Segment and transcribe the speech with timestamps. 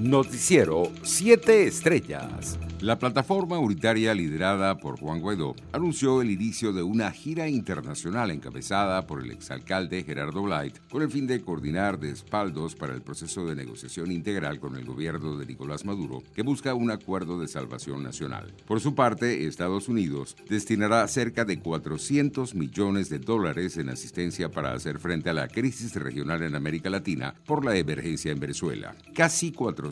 [0.00, 2.58] Noticiero 7 Estrellas.
[2.80, 9.06] La plataforma unitaria liderada por Juan Guaidó anunció el inicio de una gira internacional encabezada
[9.06, 13.54] por el exalcalde Gerardo Blight con el fin de coordinar despaldos para el proceso de
[13.54, 18.54] negociación integral con el gobierno de Nicolás Maduro que busca un acuerdo de salvación nacional.
[18.66, 24.72] Por su parte, Estados Unidos destinará cerca de 400 millones de dólares en asistencia para
[24.72, 28.94] hacer frente a la crisis regional en América Latina por la emergencia en Venezuela.
[29.14, 29.89] Casi 400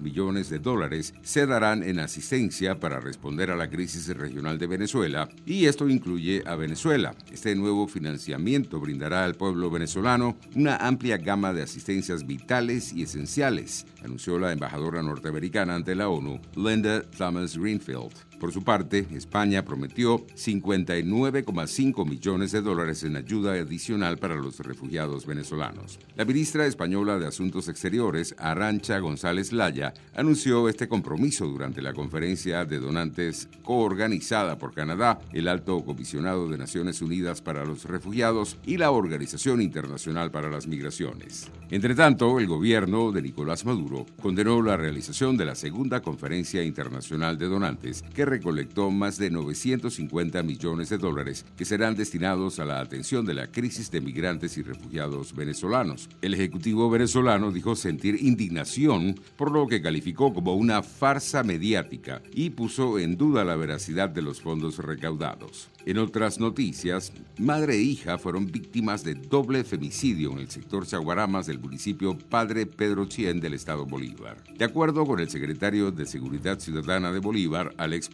[0.00, 5.28] millones de dólares se darán en asistencia para responder a la crisis regional de Venezuela
[5.46, 7.14] y esto incluye a Venezuela.
[7.32, 13.86] Este nuevo financiamiento brindará al pueblo venezolano una amplia gama de asistencias vitales y esenciales,
[14.04, 18.31] anunció la embajadora norteamericana ante la ONU, Linda Thomas Greenfield.
[18.42, 25.26] Por su parte, España prometió 59,5 millones de dólares en ayuda adicional para los refugiados
[25.26, 26.00] venezolanos.
[26.16, 32.64] La ministra española de Asuntos Exteriores, Arancha González Laya, anunció este compromiso durante la conferencia
[32.64, 38.76] de donantes coorganizada por Canadá, el Alto Comisionado de Naciones Unidas para los Refugiados y
[38.76, 41.48] la Organización Internacional para las Migraciones.
[41.70, 47.38] Entre tanto, el gobierno de Nicolás Maduro condenó la realización de la segunda conferencia internacional
[47.38, 52.80] de donantes que recolectó más de 950 millones de dólares que serán destinados a la
[52.80, 56.08] atención de la crisis de migrantes y refugiados venezolanos.
[56.22, 62.50] El Ejecutivo venezolano dijo sentir indignación por lo que calificó como una farsa mediática y
[62.50, 65.68] puso en duda la veracidad de los fondos recaudados.
[65.84, 71.46] En otras noticias, madre e hija fueron víctimas de doble femicidio en el sector Chaguaramas
[71.46, 74.42] del municipio Padre Pedro Chien del estado Bolívar.
[74.56, 78.08] De acuerdo con el secretario de Seguridad Ciudadana de Bolívar, Alex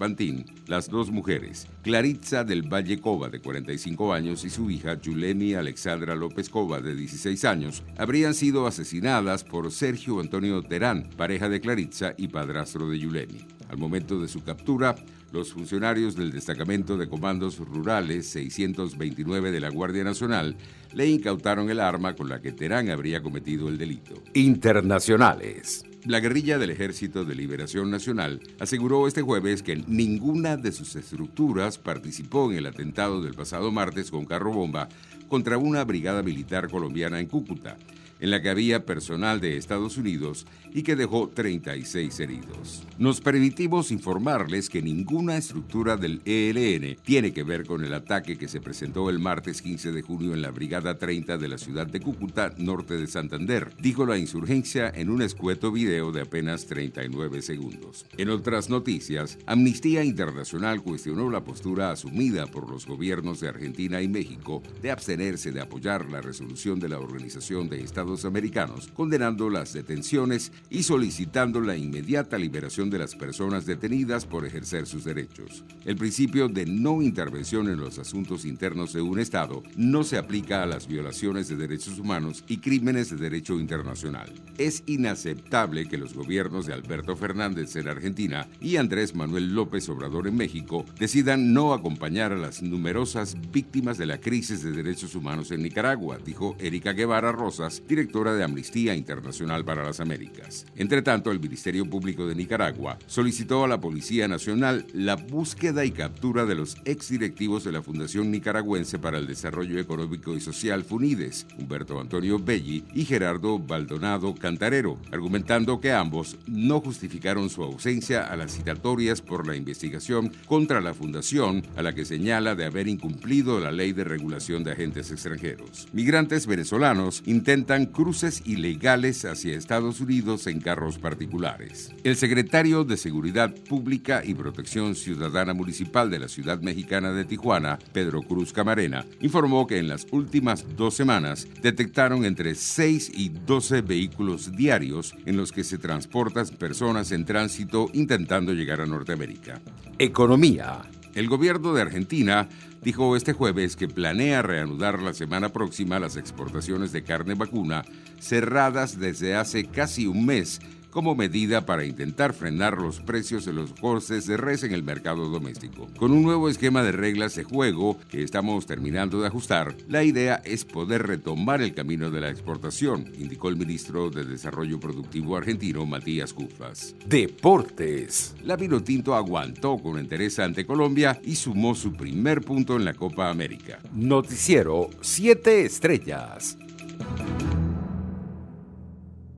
[0.67, 6.15] Las dos mujeres, Claritza del Valle Cova de 45 años y su hija Yulemi Alexandra
[6.15, 12.15] López Cova de 16 años, habrían sido asesinadas por Sergio Antonio Terán, pareja de Claritza
[12.17, 13.47] y padrastro de Yulemi.
[13.69, 14.95] Al momento de su captura,
[15.31, 20.57] los funcionarios del Destacamento de Comandos Rurales 629 de la Guardia Nacional
[20.95, 24.15] le incautaron el arma con la que Terán habría cometido el delito.
[24.33, 25.85] Internacionales.
[26.09, 31.77] La guerrilla del Ejército de Liberación Nacional aseguró este jueves que ninguna de sus estructuras
[31.77, 34.89] participó en el atentado del pasado martes con carro bomba
[35.29, 37.77] contra una brigada militar colombiana en Cúcuta
[38.21, 42.85] en la que había personal de Estados Unidos y que dejó 36 heridos.
[42.99, 48.49] Nos permitimos informarles que ninguna estructura del ELN tiene que ver con el ataque que
[48.49, 52.01] se presentó el martes 15 de junio en la Brigada 30 de la ciudad de
[52.01, 58.07] Cúcuta, norte de Santander, dijo la insurgencia en un escueto video de apenas 39 segundos.
[58.17, 64.09] En otras noticias, Amnistía Internacional cuestionó la postura asumida por los gobiernos de Argentina y
[64.09, 69.73] México de abstenerse de apoyar la resolución de la Organización de Estados Americanos, condenando las
[69.73, 75.65] detenciones y solicitando la inmediata liberación de las personas detenidas por ejercer sus derechos.
[75.85, 80.63] El principio de no intervención en los asuntos internos de un Estado no se aplica
[80.63, 84.33] a las violaciones de derechos humanos y crímenes de derecho internacional.
[84.57, 90.27] Es inaceptable que los gobiernos de Alberto Fernández en Argentina y Andrés Manuel López Obrador
[90.27, 95.51] en México decidan no acompañar a las numerosas víctimas de la crisis de derechos humanos
[95.51, 100.67] en Nicaragua, dijo Erika Guevara Rosas, directora de Amnistía Internacional para las Américas.
[100.77, 105.91] Entre tanto, el Ministerio Público de Nicaragua solicitó a la Policía Nacional la búsqueda y
[105.91, 111.49] captura de los exdirectivos de la Fundación Nicaragüense para el Desarrollo Económico y Social FUNIDES,
[111.59, 118.37] Humberto Antonio Belli y Gerardo Baldonado Cantarero, argumentando que ambos no justificaron su ausencia a
[118.37, 123.59] las citatorias por la investigación contra la fundación a la que señala de haber incumplido
[123.59, 125.89] la ley de regulación de agentes extranjeros.
[125.93, 131.93] Migrantes venezolanos intentan cruces ilegales hacia Estados Unidos en carros particulares.
[132.05, 137.79] El secretario de Seguridad Pública y Protección Ciudadana Municipal de la ciudad mexicana de Tijuana,
[137.93, 143.83] Pedro Cruz Camarena, informó que en las últimas dos semanas detectaron entre 6 y 12
[143.83, 149.61] vehículos diarios en los que se transportan personas en tránsito intentando llegar a Norteamérica.
[149.99, 150.83] Economía.
[151.15, 152.49] El gobierno de Argentina
[152.83, 157.85] dijo este jueves que planea reanudar la semana próxima las exportaciones de carne vacuna
[158.21, 160.61] cerradas desde hace casi un mes
[160.91, 165.29] como medida para intentar frenar los precios de los cortes de res en el mercado
[165.29, 165.89] doméstico.
[165.99, 170.43] Con un nuevo esquema de reglas de juego que estamos terminando de ajustar, la idea
[170.45, 175.87] es poder retomar el camino de la exportación, indicó el ministro de Desarrollo Productivo argentino
[175.87, 176.95] Matías Cufas.
[177.07, 178.35] Deportes.
[178.45, 183.31] La Tinto aguantó con entereza ante Colombia y sumó su primer punto en la Copa
[183.31, 183.79] América.
[183.93, 186.59] Noticiero 7 Estrellas.